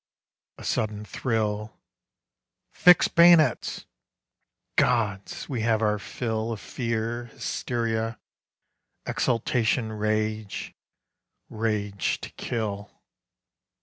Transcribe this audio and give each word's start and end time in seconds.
A 0.57 0.63
sudden 0.63 1.05
thrill 1.05 1.77
"Fix 2.71 3.07
bayonets!" 3.07 3.85
Gods! 4.75 5.47
we 5.47 5.61
have 5.61 5.83
our 5.83 5.99
fill 5.99 6.51
Of 6.51 6.59
fear, 6.59 7.25
hysteria, 7.25 8.17
exultation, 9.05 9.93
rage, 9.93 10.73
Rage 11.51 12.19
to 12.21 12.31
kill. 12.31 12.89